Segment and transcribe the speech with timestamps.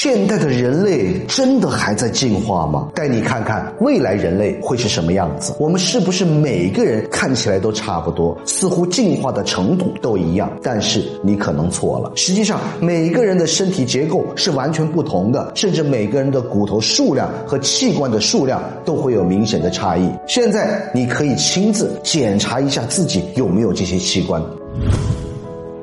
[0.00, 2.88] 现代的人类真的还在进化吗？
[2.94, 5.52] 带你看看未来人类会是什么样子。
[5.58, 10.48] 我们是不是每个人看起来都差不多，似乎进化的程度都一样？
[10.62, 12.12] 但是你可能错了。
[12.14, 20.08] 实际上，每个人的身体结构是完全不同的，甚至每个人的骨头数量和器官的数量都会有明显的差异。
[20.28, 24.40] 现在你可以亲自检查一下自己有没有这些器官。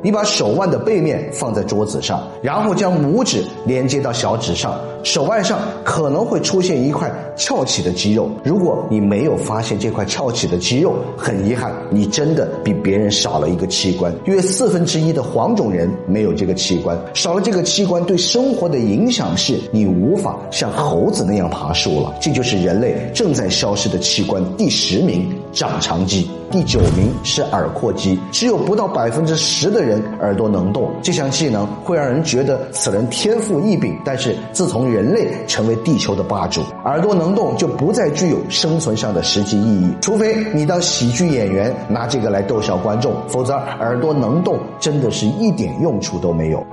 [0.06, 8.30] 你把手腕的背面放在桌子上，然后将拇指连接到小指上，手腕上可能会出现一块翘起的肌肉。
[8.44, 14.14] 如果你没有发现这块翘起的肌肉，很遗憾，你真的比别人少了一个器官。
[14.26, 22.14] 约四分之一的黄种人没有这个器官，少了这个器官对生活的影响是你无法像猴子那样爬树了。
[22.22, 24.40] 这就是人类正在消失的器官。
[24.56, 26.30] 第十名，长长肌。
[26.52, 30.92] 第九名是耳廓肌，只有不到百分之十的人耳朵能动。
[31.02, 39.94] 这项技能会让人觉得此人天赋异禀，但是自从人类成为地球的霸主，耳朵能动就不再具有生存上的实际意义。
[40.02, 46.64] 除非你当喜剧演员拿这个来逗笑观众，否则耳朵能动真的是一点用处都没有。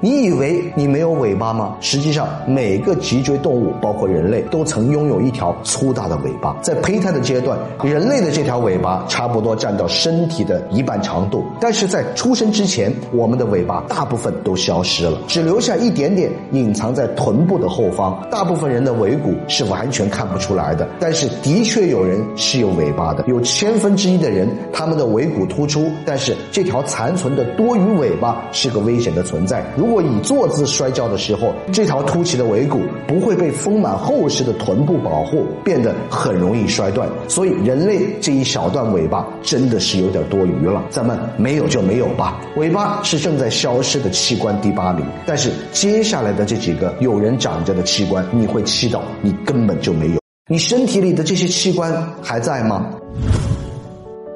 [0.00, 1.76] 你以为你没有尾巴吗？
[1.80, 6.56] 实际上，每个脊椎动物，包括人类，都曾拥有一条粗大的尾巴。
[6.62, 11.44] 在胚胎的阶段，人类的这条尾巴差不多占到身体的一半长度。
[11.60, 18.24] 但是在出生之前，我们的尾巴大部分都消失了，只留下一点点隐藏在臀部的后方。
[18.30, 23.24] 大部分人的尾骨是完全看不出来的，但是的确有人是有尾巴的。
[23.26, 29.64] 有千分之一的人，他们的尾骨突出，但是这条残存的多余尾巴是个危险的存在。
[29.76, 37.08] 如果以坐姿摔跤的时候，这条凸起的尾骨不会被丰满厚实的臀部保护，变得很容易摔断。
[37.28, 40.84] 所以，人类这一小段尾巴真的是有点多余了。
[40.90, 42.40] 咱们没有就没有吧。
[42.56, 50.18] 尾巴是正在消失的器官第八名，但是接下来的这几个有人长着的器官，你会气到你根本就没有。
[50.50, 51.92] 你身体里的这些器官
[52.22, 52.86] 还在吗？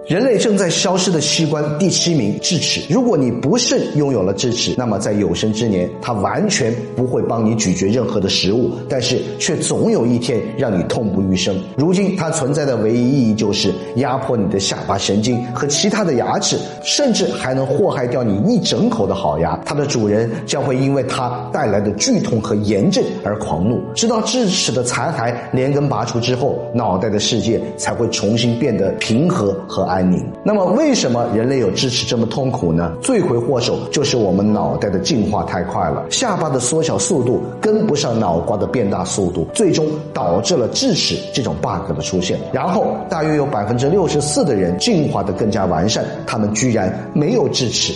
[0.09, 2.81] 人类正在消失的器官第七名，智齿。
[2.93, 11.57] 如果你不慎拥有了智齿，那么在有生之年，它完全不会帮你咀嚼任何的食物，但是却总有一天让你痛不欲生。
[11.77, 19.57] 如今，它存在的唯一意义就是压迫你的下巴神经和其他的牙齿，甚至还能祸害掉你一整口的好牙。
[19.65, 29.91] 它的主人将会因为它带来的剧痛和炎症而狂怒，直到智齿的残骸连根拔除之后，脑袋的世界才会重新变得平和和。
[29.92, 30.25] 安宁。
[30.44, 32.92] 那么，为什么人类有智齿这么痛苦呢？
[33.03, 42.38] 罪魁祸首就是我们脑袋的进化太快了，下巴的缩小速度跟不上脑瓜的变大速度，最终导致了智齿这种 bug 的出现。
[42.53, 47.92] 然后，大约有百分之六十四的人进化的更加完善，他们居然没有智齿。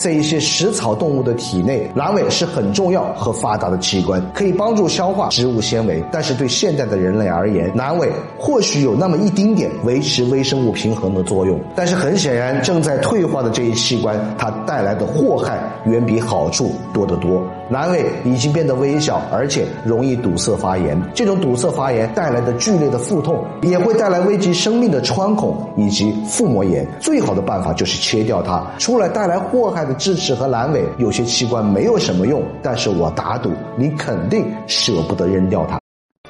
[0.00, 6.02] 在一些食草动物的体内，阑尾是很重要和发达的器官，可以帮助消化植物纤维。
[6.10, 17.42] 但是对现代的人类而言，阑尾或许有那么一丁点维持微生物平衡的作用，但是很显然，正在退化的这一器官，它带来的祸害远比好处多得多。
[17.70, 21.00] 阑尾已经变得微小，而且容易堵塞发炎。
[21.14, 26.86] 这种堵塞发炎带来的剧烈的腹痛，也会带来危及生命的穿孔以及腹膜炎。
[26.98, 28.66] 最好的办法就是切掉它。
[28.78, 35.78] 除了带来祸害的智齿和阑尾，有些器官没有什么用，但是我打赌你肯定舍不得扔掉它。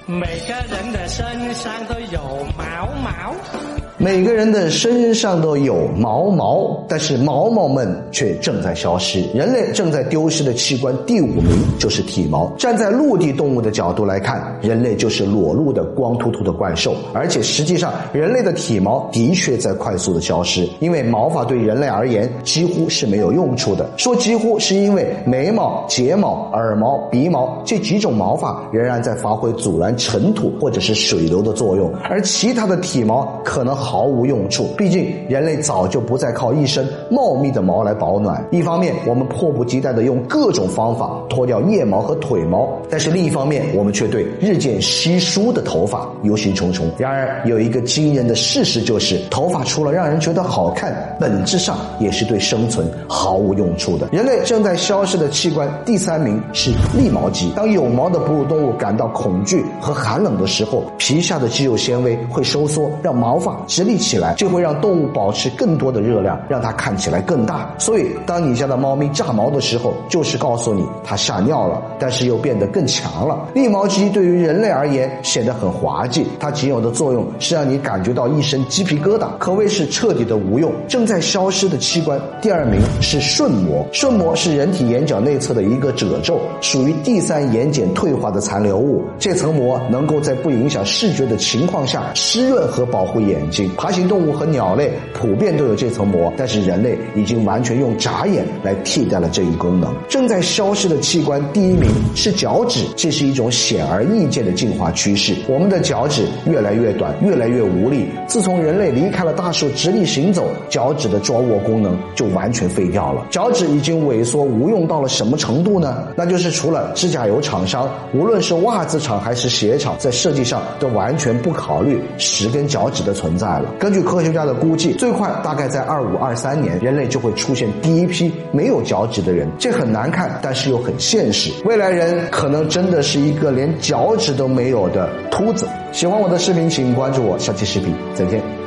[0.07, 2.21] 每个人的身上都有
[2.59, 3.70] 毛毛。
[4.03, 9.21] 每个人的身上都有毛毛，但是毛毛们却正在消失。
[9.35, 11.45] 人类正在丢失的器官第五名
[11.79, 12.51] 就是体毛。
[12.57, 16.95] 站在陆地动物的角度来看，人类就是裸露的光秃秃的怪兽。
[17.13, 23.87] 而且实际上，人类的体毛的确在快速的消失，因为毛发对人类而言几乎是没有用处的。
[23.99, 33.77] 说几乎是因为眉毛、睫毛、耳毛、鼻毛这几种毛发仍然在发挥阻拦尘土或者是水流的作用，而其他的体毛可能。
[33.91, 34.69] 毫无用处。
[34.79, 38.47] 毕竟人类早就不再靠一身茂密的毛来保暖。
[38.53, 46.85] 一方面，我们迫不及待地用各种方法脱掉腋毛和腿毛；但是另一方面，我们却对日渐稀疏的头发忧心忡忡。
[46.99, 54.09] 然而，有一个惊人的事实就是，头发除了让人觉得好看，本质上也是对生存毫无用处的。
[54.13, 57.51] 人类正在消失的器官第三名是立毛肌。
[57.57, 63.61] 当有毛的哺乳动物感到恐惧和寒冷的时候，皮下的肌肉纤维会收缩，让毛发。
[63.81, 67.75] 直立起来，就会让动物保持更多的热量，让它看起来更大。
[67.79, 73.49] 所以，当你家的猫咪炸毛的时候，就是告诉你它吓尿了，但是又变得更强了。
[73.55, 80.71] 立毛肌对于人类而言显得很滑稽，它仅有的作用是让你感觉到一身鸡皮疙瘩，可谓是彻底的无用。
[80.87, 83.87] 正在消失的器官，第二名是瞬膜。
[83.93, 89.03] 瞬膜是人体眼角内侧的一个褶皱，属于第三眼睑退化的残留物。
[89.19, 93.70] 这层膜能够在不影响视觉的情况下湿润和保护眼睛。
[93.77, 99.95] 爬行动物和鸟类普遍都有这层膜，但是人类已经完全用眨眼来替代了这一功能。
[100.09, 105.35] 正在消失的器官第一名是脚趾，这是一种显而易见的进化趋势。
[105.49, 108.09] 我们的脚趾越来越短，越来越无力。
[108.27, 113.27] 自从人类离开了大树直立行走，脚趾的抓握功能就完全废掉了。
[113.31, 116.09] 脚趾已经萎缩无用到了什么程度呢？
[116.17, 129.49] 那就是除了指甲油厂商，无论是袜子厂还是鞋厂，在设计上都完全不考虑十根脚趾的存在根据科学家的估计，最快大概在二五二三年，人类就会出现第一批没有脚趾的人。
[129.59, 131.51] 这很难看，但是又很现实。
[131.65, 135.67] 未来人可能真的是一个连脚趾都没有的秃子。
[135.93, 138.60] 喜欢我的视频，请关注我，下期视频再见。